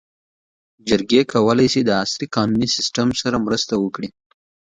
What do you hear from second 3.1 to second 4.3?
سره مرسته وکړي.